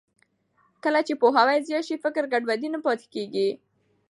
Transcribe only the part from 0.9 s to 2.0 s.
چې پوهاوی زیات شي،